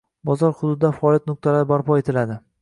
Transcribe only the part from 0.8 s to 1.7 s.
faoliyat nuqtalari